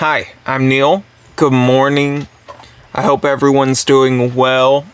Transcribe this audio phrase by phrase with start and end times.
[0.00, 1.04] Hi, I'm Neil.
[1.36, 2.26] Good morning.
[2.94, 4.86] I hope everyone's doing well.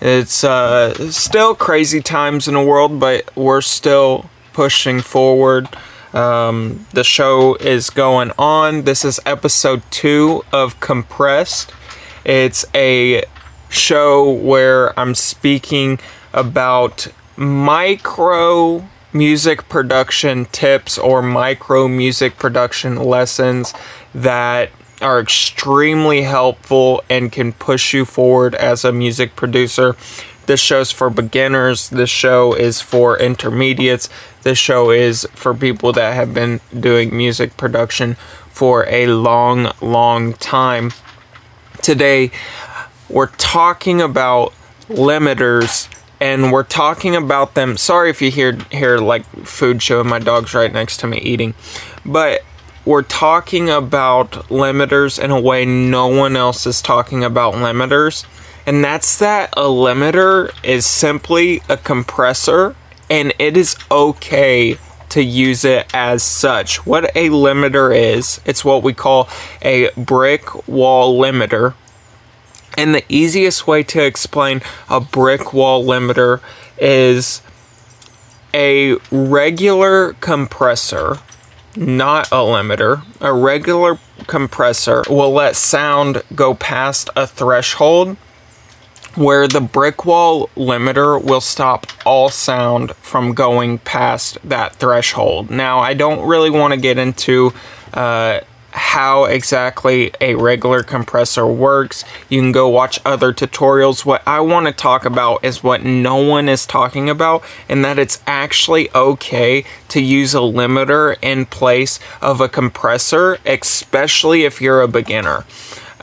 [0.00, 5.68] It's uh, still crazy times in the world, but we're still pushing forward.
[6.12, 8.82] Um, the show is going on.
[8.82, 11.72] This is episode two of Compressed.
[12.24, 13.24] It's a
[13.68, 15.98] show where I'm speaking
[16.32, 23.72] about micro music production tips or micro music production lessons
[24.14, 24.70] that
[25.00, 29.96] are extremely helpful and can push you forward as a music producer.
[30.46, 31.90] This show's for beginners.
[31.90, 34.08] This show is for intermediates.
[34.42, 38.14] This show is for people that have been doing music production
[38.48, 40.92] for a long, long time.
[41.82, 42.30] Today,
[43.08, 44.52] we're talking about
[44.88, 45.88] limiters
[46.20, 47.76] and we're talking about them.
[47.76, 51.54] Sorry if you hear hear like food showing my dog's right next to me eating.
[52.04, 52.42] But
[52.84, 58.24] we're talking about limiters in a way no one else is talking about limiters.
[58.66, 62.74] And that's that a limiter is simply a compressor
[63.08, 64.78] and it is okay
[65.10, 66.84] to use it as such.
[66.84, 69.28] What a limiter is, it's what we call
[69.62, 71.74] a brick wall limiter
[72.76, 76.40] and the easiest way to explain a brick wall limiter
[76.78, 77.42] is
[78.52, 81.18] a regular compressor,
[81.76, 83.04] not a limiter.
[83.20, 88.16] A regular compressor will let sound go past a threshold
[89.14, 95.50] where the brick wall limiter will stop all sound from going past that threshold.
[95.50, 97.52] Now, I don't really want to get into
[97.94, 98.40] uh,
[98.76, 102.04] how exactly a regular compressor works.
[102.28, 104.04] You can go watch other tutorials.
[104.04, 107.98] What I want to talk about is what no one is talking about, and that
[107.98, 114.82] it's actually okay to use a limiter in place of a compressor, especially if you're
[114.82, 115.44] a beginner.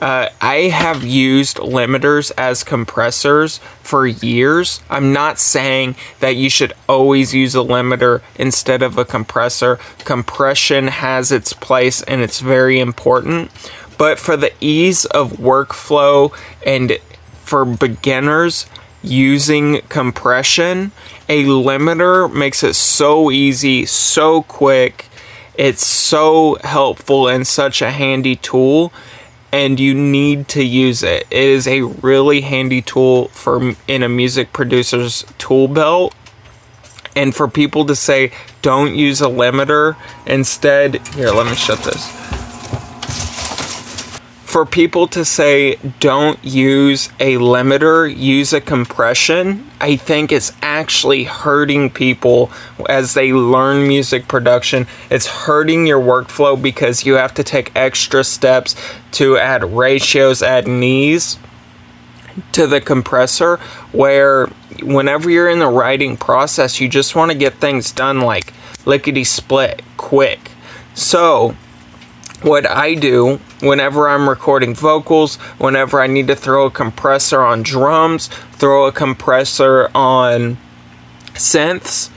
[0.03, 4.81] Uh, I have used limiters as compressors for years.
[4.89, 9.77] I'm not saying that you should always use a limiter instead of a compressor.
[9.99, 13.49] Compression has its place and it's very important.
[13.97, 16.35] But for the ease of workflow
[16.65, 16.99] and
[17.39, 18.65] for beginners
[19.01, 20.91] using compression,
[21.29, 25.05] a limiter makes it so easy, so quick.
[25.55, 28.91] It's so helpful and such a handy tool
[29.53, 31.27] and you need to use it.
[31.29, 36.15] It is a really handy tool for in a music producer's tool belt.
[37.15, 38.31] And for people to say
[38.63, 42.22] don't use a limiter, instead, here, let me shut this
[44.53, 51.23] for people to say don't use a limiter, use a compression, I think it's actually
[51.23, 52.51] hurting people
[52.87, 54.85] as they learn music production.
[55.09, 58.75] It's hurting your workflow because you have to take extra steps
[59.13, 61.39] to add ratios, add knees
[62.51, 63.57] to the compressor
[63.91, 64.45] where
[64.83, 68.53] whenever you're in the writing process, you just want to get things done like
[68.85, 70.51] lickety split quick.
[70.93, 71.55] So,
[72.43, 77.63] what I do whenever I'm recording vocals, whenever I need to throw a compressor on
[77.63, 80.57] drums, throw a compressor on
[81.33, 82.09] synths,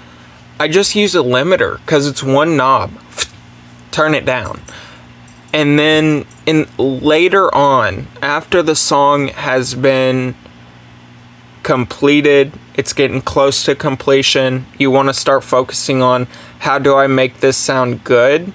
[0.59, 2.93] I just use a limiter because it's one knob.
[3.91, 4.61] Turn it down.
[5.53, 10.35] And then in later on, after the song has been
[11.63, 16.27] completed, it's getting close to completion, you want to start focusing on
[16.61, 18.53] how do I make this sound good?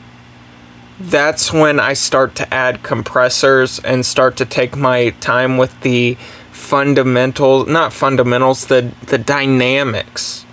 [1.09, 6.15] That's when I start to add compressors and start to take my time with the
[6.51, 10.45] fundamental not fundamentals the the dynamics.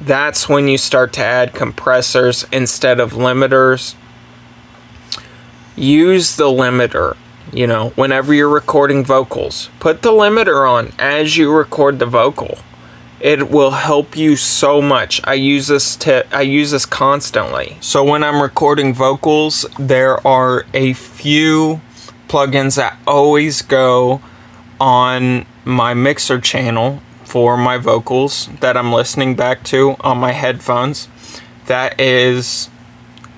[0.00, 3.94] That's when you start to add compressors instead of limiters.
[5.74, 7.16] Use the limiter
[7.52, 9.70] you know whenever you're recording vocals.
[9.80, 12.58] Put the limiter on as you record the vocal
[13.20, 15.20] it will help you so much.
[15.24, 17.76] I use this to I use this constantly.
[17.80, 21.80] So when I'm recording vocals, there are a few
[22.28, 24.20] plugins that always go
[24.80, 31.08] on my mixer channel for my vocals that I'm listening back to on my headphones.
[31.66, 32.68] That is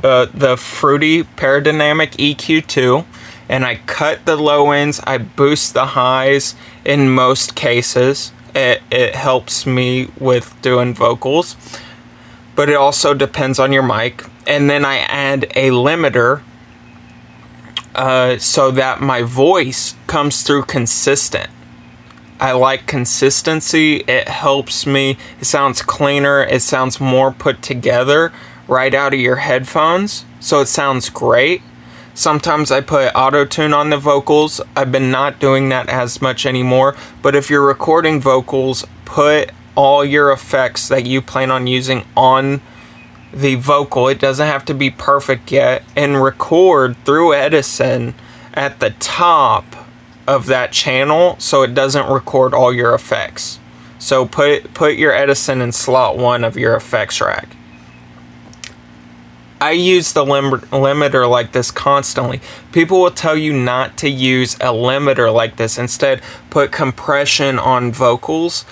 [0.02, 3.06] uh, the Fruity Parametric EQ2
[3.48, 6.54] and I cut the low ends, I boost the highs
[6.84, 11.56] in most cases it, it helps me with doing vocals
[12.58, 14.24] but it also depends on your mic.
[14.44, 16.42] And then i add a limiter
[17.94, 21.48] uh, so that my voice comes through consistent.
[22.40, 23.98] I like consistency.
[24.08, 25.18] It helps me.
[25.40, 26.42] It sounds cleaner.
[26.42, 28.32] It sounds more put together
[28.66, 31.62] right out of your headphones so it sounds great
[32.18, 34.60] Sometimes I put auto tune on the vocals.
[34.74, 36.96] I've been not doing that as much anymore.
[37.22, 42.60] But if you're recording vocals, put all your effects that you plan on using on
[43.32, 44.08] the vocal.
[44.08, 45.84] It doesn't have to be perfect yet.
[45.94, 48.14] And record through Edison
[48.52, 49.86] at the top
[50.26, 53.60] of that channel so it doesn't record all your effects.
[54.00, 57.54] So put put your Edison in slot 1 of your effects rack.
[59.60, 62.40] I use the lim- limiter like this constantly.
[62.72, 65.78] People will tell you not to use a limiter like this.
[65.78, 68.64] Instead, put compression on vocals.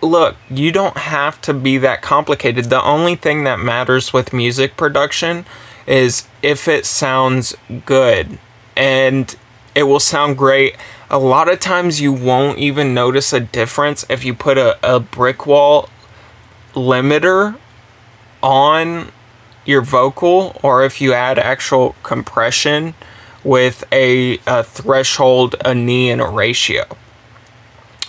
[0.00, 2.66] Look, you don't have to be that complicated.
[2.66, 5.44] The only thing that matters with music production
[5.86, 7.54] is if it sounds
[7.84, 8.38] good.
[8.76, 9.34] And
[9.74, 10.76] it will sound great.
[11.10, 15.00] A lot of times you won't even notice a difference if you put a, a
[15.00, 15.88] brick wall
[16.74, 17.56] limiter
[18.42, 19.12] on
[19.64, 22.94] your vocal or if you add actual compression
[23.42, 26.84] with a, a threshold, a knee, and a ratio.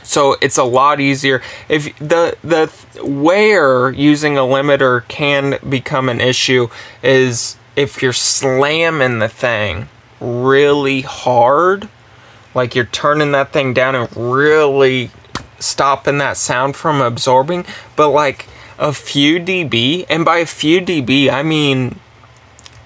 [0.03, 1.41] So it's a lot easier.
[1.67, 2.67] If the the
[3.03, 6.69] where using a limiter can become an issue
[7.01, 9.89] is if you're slamming the thing
[10.21, 11.89] really hard,
[12.53, 15.09] like you're turning that thing down and really
[15.59, 17.65] stopping that sound from absorbing,
[17.95, 21.99] but like a few dB, and by a few dB, I mean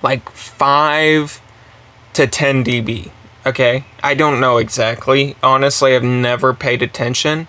[0.01, 1.41] like 5
[2.13, 3.11] to 10 dB.
[3.45, 3.85] Okay?
[4.03, 5.35] I don't know exactly.
[5.41, 7.47] Honestly, I've never paid attention.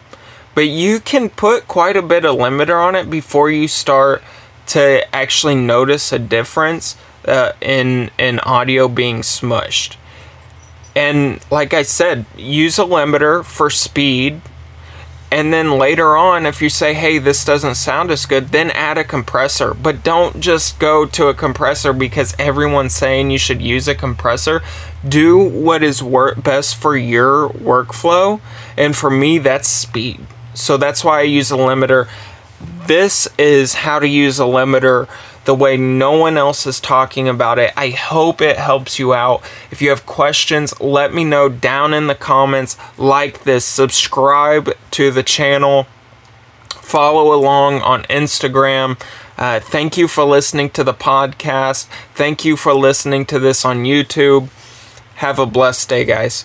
[0.55, 4.23] But you can put quite a bit of limiter on it before you start
[4.69, 6.97] to actually notice a difference
[7.27, 9.97] uh, in in audio being smushed.
[10.97, 14.41] And like I said, use a limiter for speed
[15.33, 18.99] and then later on, if you say, hey, this doesn't sound as good, then add
[18.99, 19.75] a compressor.
[19.75, 24.61] But don't just go to a compressor because everyone's saying you should use a compressor.
[25.09, 28.41] Do what is wor- best for your workflow.
[28.77, 30.27] And for me, that's speed.
[30.55, 32.09] So that's why I use a limiter.
[32.87, 35.09] This is how to use a limiter
[35.45, 37.73] the way no one else is talking about it.
[37.77, 39.43] I hope it helps you out.
[39.71, 42.77] If you have questions, let me know down in the comments.
[42.99, 45.87] Like this, subscribe to the channel,
[46.69, 49.01] follow along on Instagram.
[49.39, 51.87] Uh, thank you for listening to the podcast.
[52.15, 54.51] Thank you for listening to this on YouTube.
[55.17, 56.39] Have a blessed day, guys.